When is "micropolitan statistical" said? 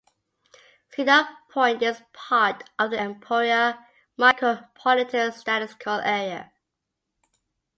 4.17-5.99